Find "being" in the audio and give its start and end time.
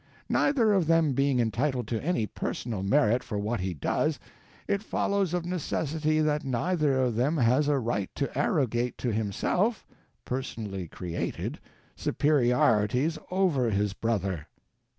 1.13-1.39